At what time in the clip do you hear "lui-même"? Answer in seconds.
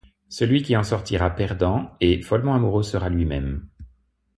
3.09-3.69